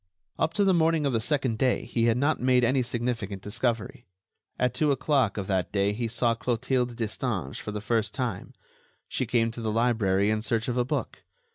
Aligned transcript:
Up 0.39 0.55
to 0.55 0.63
the 0.63 0.73
morning 0.73 1.05
of 1.05 1.13
the 1.13 1.19
second 1.19 1.59
day 1.59 1.85
he 1.85 2.05
had 2.05 2.17
not 2.17 2.41
made 2.41 2.63
any 2.63 2.81
significant 2.81 3.43
discovery. 3.43 4.07
At 4.57 4.73
two 4.73 4.91
o'clock 4.91 5.37
of 5.37 5.45
that 5.45 5.71
day 5.71 5.93
he 5.93 6.07
saw 6.07 6.33
Clotilde 6.33 6.95
Destange 6.95 7.61
for 7.61 7.71
the 7.71 7.81
first 7.81 8.11
time; 8.11 8.53
she 9.07 9.27
came 9.27 9.51
to 9.51 9.61
the 9.61 9.71
library 9.71 10.31
in 10.31 10.41
search 10.41 10.67
of 10.67 10.75
a 10.75 10.83
book. 10.83 11.21